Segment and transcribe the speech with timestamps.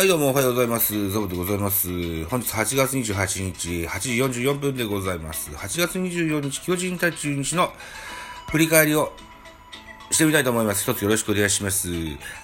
[0.00, 1.10] はい、どうもおはようございます。
[1.10, 2.24] ゾブでございます。
[2.24, 5.50] 本日8月28日、8時44分でございます。
[5.50, 7.70] 8月24日、巨人対中日の
[8.50, 9.12] 振り返りを
[10.10, 10.90] してみたいと思います。
[10.90, 11.90] 一つよろしくお願いします。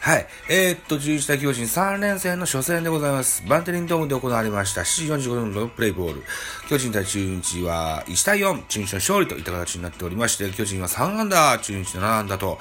[0.00, 0.26] はい。
[0.50, 3.44] えー、っと、中日対巨人3連戦の初戦でございます。
[3.46, 4.80] バンテリンドームで行われました。
[4.80, 6.24] 7時45分のプレイボール。
[6.68, 12.58] 巨人対中日は1対4、中日の勝利といった形になっておりまして、巨人は3安打、中日7安打と、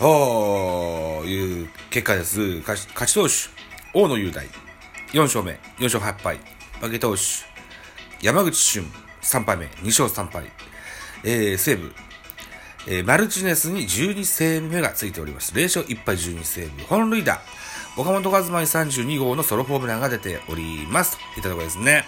[0.00, 2.58] おー、いう結果です。
[2.58, 3.54] 勝ち投手。
[3.96, 4.44] 大野雄大、
[5.12, 6.40] 4勝目、4勝8敗。
[6.80, 7.22] 負け投手、
[8.20, 8.90] 山口俊、
[9.22, 10.50] 3敗目、2勝3敗。
[11.22, 11.92] えー、西武、
[12.88, 15.54] えーマルチネスに12セーブ目がついております。
[15.54, 16.82] 0勝1敗12セーブ。
[16.86, 17.40] 本塁打、
[17.96, 21.16] 岡本和真に32号のソロホームランが出ております。
[21.16, 22.04] といったところですね。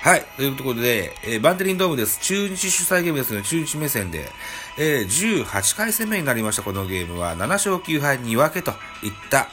[0.00, 0.24] はい。
[0.36, 2.18] というところで、えーバンテリンドームです。
[2.20, 4.28] 中日主催ゲームですので、中日目線で、
[4.76, 7.36] えー18回戦目になりました、このゲームは。
[7.36, 8.72] 7勝9敗2分けと
[9.04, 9.48] いった、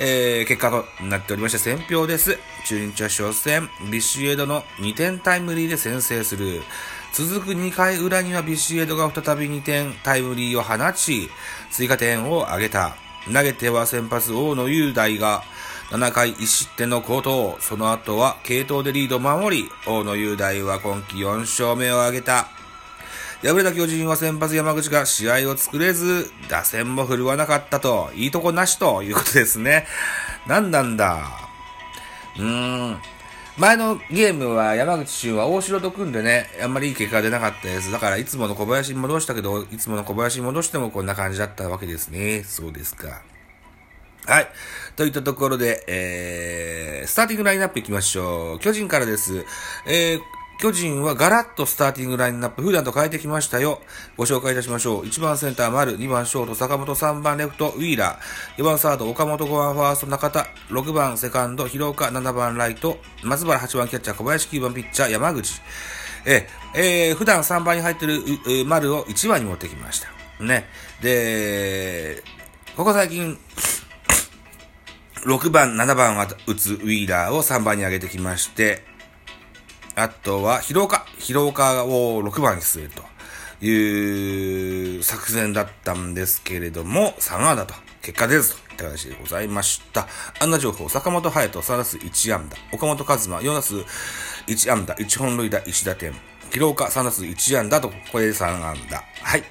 [0.00, 2.38] えー結果となっておりまして、先票です。
[2.66, 6.62] 中日は初戦、ビシエドの2点タイムリーで先制する。
[7.12, 11.30] 続く2回裏にはビシエドが再び2点タイムリーを放ち、
[11.70, 12.96] 追加点を挙げた。
[13.32, 15.42] 投げては先発大野雄大が
[15.90, 17.56] 7回1失点の好投。
[17.60, 22.48] その後は継投でリードを守り、大野雄大は今季4勝目を挙げた。
[23.42, 29.86] 敗れた巨人は先発山口が試合を作れず、打線も振るわなかったと、いいとこなしということですね。
[30.46, 31.26] なんなんだ？
[32.36, 32.98] うーん。
[33.56, 37.92] 前のゲームは山口俊は大城と組んでね、あんまりいい結果が出なかったです。
[37.92, 42.42] だからいつもの小林に戻したけど、いつもの小林に戻してもこんな感じだったわけですね。
[42.42, 43.22] そうですか。
[44.26, 44.48] はい。
[44.96, 48.58] といったところで、えー、スターティングラインナップ行きましょう。
[48.58, 49.44] 巨人からです。
[49.86, 50.20] えー、
[50.64, 53.82] 巨人はガラッとスターティングラインナップ、普段と変えてきましたよ。
[54.16, 55.04] ご紹介いたしましょう。
[55.04, 65.60] 1番センター丸、2番ショート坂本、3番レフトウィーラー、4番サード岡本、5番ファースト中田、6番セカンド広岡、7番ライト松原、8番キャッチャー小林、9番ピッチャー山口。
[66.24, 68.22] え、えー普段3番に入ってる
[68.64, 70.08] 丸を1番に持ってきました。
[70.42, 70.64] ね。
[71.02, 72.22] で、
[72.74, 73.36] ここ最近、
[75.26, 78.93] 6番、7番は打つウィーラーを3番に上げてきまして、
[79.96, 81.06] あとは、広岡。
[81.18, 90.08] 広岡を6番に据えるという作戦だったんですけれども、3安打と、結果出ずといった形でございました。
[90.40, 93.76] 安打情報、坂本隼人3打数1安打、岡本和真4打数
[94.46, 96.12] 1安打、1本塁打1打点、
[96.50, 99.02] 広岡3打数1安打と、これで3安打。
[99.22, 99.44] はい。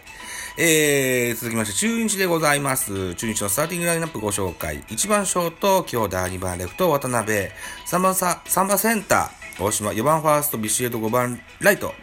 [0.57, 3.15] えー、続きまして、中日でございます。
[3.15, 4.83] 中日のスターティングラインナップご紹介。
[4.83, 7.49] 1番ショート、京田、2番レフト、渡辺、
[7.87, 11.93] 3番さ、3番センター、大島、4番ファースト、ビシエド、5番ライト、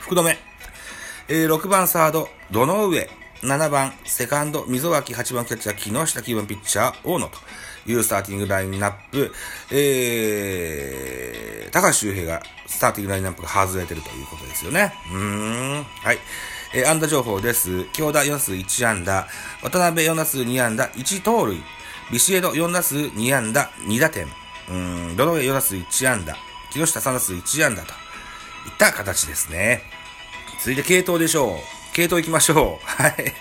[0.00, 0.36] 福留。
[1.28, 3.08] えー、6番サード、堂上。
[3.42, 7.38] 7番、セカンド、溝脇、8番キャッチャー、木下、9番ピッチャー、大野と
[7.86, 9.32] いうスターティングラインナップ。
[9.70, 14.92] えー、高橋周平がスターティングラインナップが外れてるということですよね。
[15.10, 15.18] うー
[15.80, 15.84] ん。
[15.84, 16.18] はい。
[16.74, 17.86] えー、安打情報です。
[17.92, 19.26] 京田4打数1安打、
[19.62, 21.62] 渡辺4打数2安打、1盗塁、
[22.12, 26.36] ビシエド4打数2安打、2打点、うーん、堂上4打数1安打、
[26.70, 27.92] 木下3打数1安打といっ
[28.78, 29.82] た形ですね。
[30.60, 31.80] 続いて系統でしょう。
[31.92, 32.86] 系統行きましょう。
[33.02, 33.34] はい。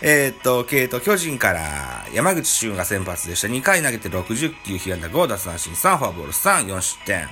[0.00, 3.48] えーっと、系統、巨人から山口俊が先発でした。
[3.48, 7.28] 2回投げて60球、被安打5奪三振、3フォアボール、3、4失点。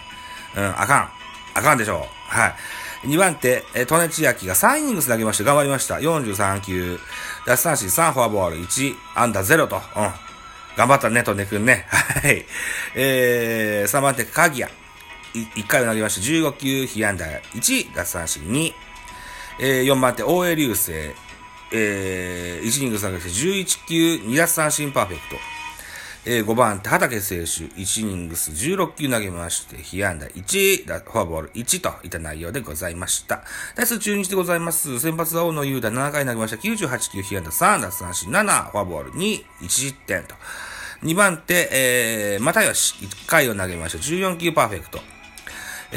[0.56, 1.10] うん、あかん。
[1.54, 2.34] あかんでしょう。
[2.34, 3.08] はい。
[3.08, 5.96] 2番手、えー、利根千秋が3イニングス投げまして頑張りました。
[5.96, 6.98] 43球、
[7.46, 9.76] 奪三振、3フォアボール、1、安打0と。
[9.76, 10.12] うん。
[10.76, 11.86] 頑張ったね、利根くんね。
[11.88, 12.44] はい。
[12.94, 14.85] えー、3番手、鍵谷。
[15.44, 18.72] 1回を投げまして、15球、被安打1、奪三振2。
[19.58, 20.92] えー、4番手、大江流星。
[21.72, 25.36] えー、1イニング投げて11球、2奪三振パーフェクト。
[26.28, 27.44] えー、5番手、畑選手、
[27.80, 33.44] 1イニングス16球投げまして、被安打1、フォアボール1といった内容でございました。
[33.76, 34.98] 対数中日でございます。
[34.98, 36.56] 先発は大野雄大7回投げました。
[36.56, 40.34] 98球、被安打3、奪三振7、フォアボール2、1失点と。
[41.02, 43.98] 2番手、えー、又吉、1回を投げました。
[43.98, 44.98] 14球パーフェクト。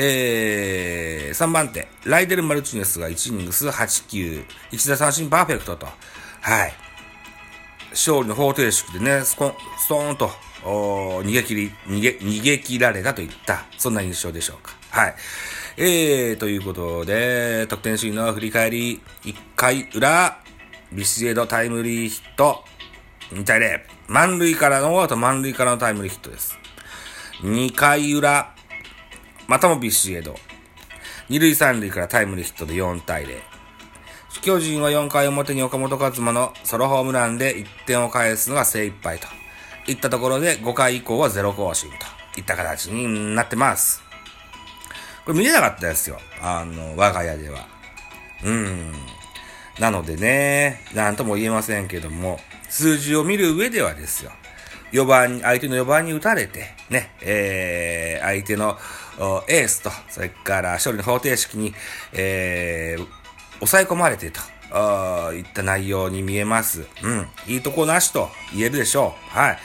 [0.02, 5.88] えー、3番手、ライデル・マルチネスが1イニングス8球、1打三振パーフェクトと。
[6.40, 6.74] はい。
[7.92, 10.32] 勝利の方程式でね、スコン、ストーンと、
[10.64, 14.74] お逃げ切り、逃げ、逃げ切られたといった、そんな印象でしょうか。
[14.90, 15.16] はい。
[15.76, 20.40] えー、ということで、得点シーンの振り返り、1回裏、
[20.94, 22.64] ビシエドタイムリーヒット、
[23.32, 23.82] 2対0。
[24.08, 26.58] 満塁からの、あと満塁からのタイムリーヒットです。
[27.42, 28.56] 2回裏、
[29.50, 30.36] またもビシエド。
[31.28, 33.40] 二塁三塁からタイムリーヒットで4対0。
[34.44, 39.28] 巨人は4回表に岡本和真のソロホームランで1点を返すのが精一杯と。
[39.88, 41.96] いったところで5回以降はゼロ更新と
[42.40, 44.04] いった形になってます。
[45.26, 46.20] これ見れなかったですよ。
[46.44, 47.68] あの、我が家では。
[48.44, 48.94] うん。
[49.80, 54.32] なのでね、なんとも言えませんけども、数字を見る上ではですよ。
[54.92, 58.78] 4番、相手の4番に打たれて、ね、えー、相手の
[59.48, 61.74] エースと、それから勝利の方程式に、
[62.14, 63.08] えー、
[63.56, 64.42] 抑え込まれてと、
[65.34, 66.86] いった内容に見えます。
[67.04, 67.28] うん。
[67.48, 69.38] いいとこなしと言えるでしょう。
[69.38, 69.60] はい。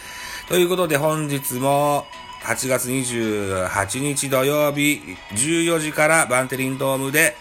[0.49, 2.05] ということで本日も
[2.43, 5.01] 8月28日土曜日
[5.33, 7.35] 14時からバンテリンドームで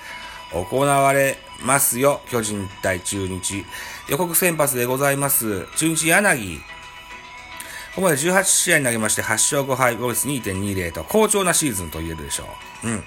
[0.51, 2.21] 行われますよ。
[2.30, 3.66] 巨人対中日。
[4.09, 5.66] 予告先発でございます。
[5.75, 6.62] 中日柳。
[7.95, 12.45] ここまで18試合投げまして8勝5敗、ボルス2.20と好調なシーズンと言えるでしょ
[12.84, 12.88] う。
[12.88, 13.04] うん。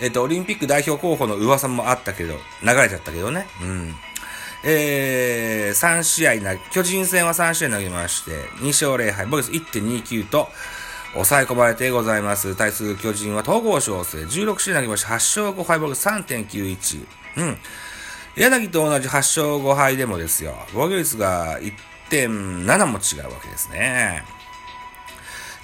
[0.00, 3.46] えっ、と、オリンピック代表候補の噂もあったけど、流れちゃったけどね。
[3.62, 3.94] うん。
[4.64, 10.48] えー、3試合な、巨人戦は3試合投げまして、2勝0敗、ボルス1.29と、
[11.12, 12.56] 抑え込まれてございます。
[12.56, 17.06] 対する巨人は統合賞制、16試合投げまして、8勝5敗、ボルス3.91。
[17.36, 17.58] うん。
[18.34, 21.60] 柳と同じ8勝5敗でもですよ、防御率が
[22.10, 24.22] 1.7も違うわけですね。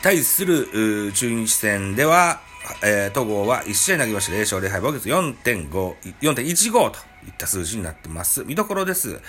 [0.03, 2.41] 対する中日戦では、
[2.83, 8.45] えー、戸郷は1試合投げまして0勝0敗、防御率4.5、4.15といった数字になってます。
[8.45, 9.21] 見どころです。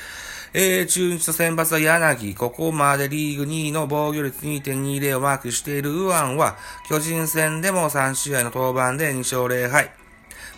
[0.56, 6.58] えー、中日と先発は柳、ここまでリーグ2位の防御率2.20をマークしている右腕は、
[6.90, 9.92] 巨人戦でも3試合の登板で2勝0敗、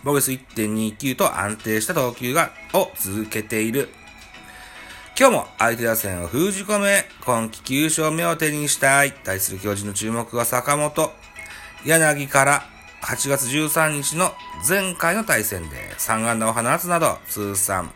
[0.03, 3.89] 防御率1.29と安定した投球が、を続けている。
[5.17, 9.13] 今日も相手打線を封じ込め、今季9勝目を手にしたい。
[9.13, 11.09] 対する巨人の注目は坂本。
[11.85, 12.65] 柳から
[13.01, 14.33] 8月13日の
[14.67, 17.93] 前回の対戦で3安打を放つなど通算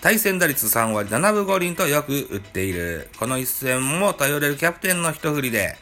[0.00, 3.10] 対戦打率3割7分5厘とよく打っている。
[3.18, 5.74] この一戦も頼れるキャプテンの一振りで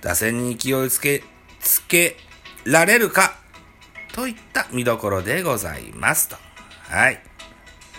[0.00, 1.22] 打線に勢いつけ、
[1.60, 2.16] つけ
[2.64, 3.34] られるか
[4.14, 6.36] といった見どころでございますと。
[6.88, 7.20] はい。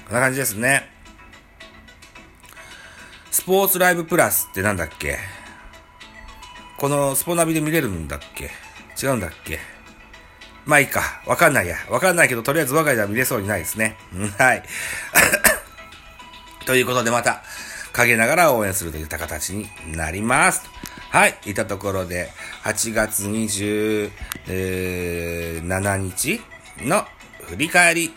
[0.08, 0.90] こんな感じですね。
[3.42, 5.18] スポーツライブプラスってなんだっけ？
[6.78, 8.52] このスポナビで見れるんだっけ？
[9.04, 9.58] 違うんだっけ？
[10.68, 11.24] まあいいか。
[11.26, 11.76] わかんないや。
[11.90, 13.98] わかんないけど、とりあえず我が家では見れそうにないですね。
[14.38, 14.64] はい。
[16.68, 17.42] ということでまた、
[17.94, 20.62] 陰ながら応援するといった形になります。
[21.10, 21.36] はい。
[21.48, 22.32] いたところで、
[22.64, 24.12] 8月27
[25.98, 26.42] 日
[26.82, 27.08] の
[27.50, 28.14] 振り返り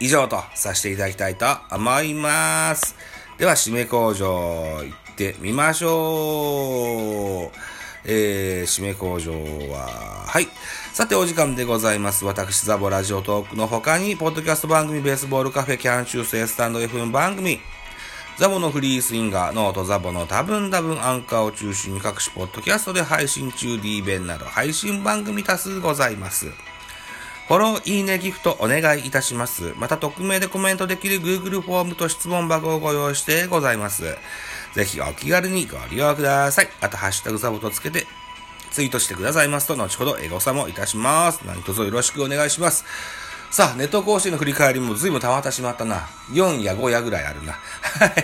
[0.00, 2.96] 以上とさせていただきたいと思います。
[3.38, 7.58] では、締め口上行ってみましょう。
[8.06, 9.32] えー、締め口上
[9.70, 10.48] は、はい。
[10.94, 12.24] さて、お時間でございます。
[12.24, 17.60] 私、ザボラジオトークの他に、ポッドキャスト番組、ベースボールカフェ、キャン中世スタンド FM 番組、
[18.38, 26.46] ザボのフリースインガー、ノートザボの多分多分アンカーを中心に各種ポッドキャストで配信中 D 弁など配信番組多数ございます。
[27.48, 29.72] フォロー、いいね、ギフトお願いいたします。
[29.76, 34.02] また、匿名でコメントできる Google フォームと質問箱をご用意してございます。
[34.74, 36.68] ぜひお気軽にご利用ください。
[36.80, 38.06] あと、ハッシュタグサボとつけて
[38.72, 41.40] ツイートしてくださいますと、後ほどエゴサもいたします。
[41.46, 42.84] 何卒よろしくお願いします。
[43.52, 46.08] さあ、ネット講師の振り返りも随分溜まってしまったな。
[46.32, 47.52] 4や5やぐらいあるな。
[47.52, 47.58] は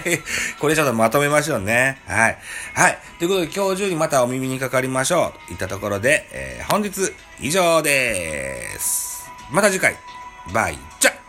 [0.04, 0.20] い。
[0.58, 2.02] これちょっとまとめましょうね。
[2.06, 2.38] はい。
[2.74, 2.98] はい。
[3.20, 5.46] ということで、今日中にまたお耳にかかりましょう。
[5.46, 9.01] といったところで、えー、本日以上です。
[9.52, 9.94] また次回。
[10.52, 11.21] バイチャ